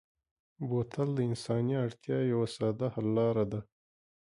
بوتل 0.67 1.09
د 1.15 1.19
انساني 1.29 1.75
اړتیا 1.85 2.17
یوه 2.33 2.47
ساده 2.55 2.87
حل 2.93 3.07
لاره 3.17 3.45
ده. 3.51 3.59